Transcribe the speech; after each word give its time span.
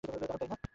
দারুণ, 0.03 0.23
তাইনা? 0.31 0.55